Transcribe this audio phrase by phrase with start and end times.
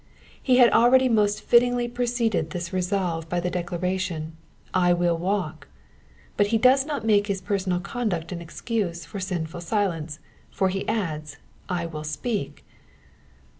[0.41, 4.35] He had al ready most fittingly preceded this resolve by the declaration,"
[4.89, 5.67] I will walk,"
[6.35, 10.17] but he does not make his personal conduct an excuse for sinful silence,
[10.49, 11.37] for he adds,
[11.69, 12.65] I will speak."